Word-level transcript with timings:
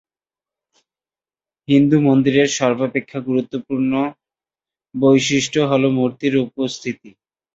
হিন্দু 1.67 1.97
মন্দিরের 2.07 2.49
সর্বাপেক্ষা 2.57 3.19
গুরুত্বপূর্ণ 3.27 3.91
বৈশিষ্ট্য 4.95 5.59
হল 5.71 5.83
মূর্তির 5.97 6.33
উপস্থিতি। 6.45 7.09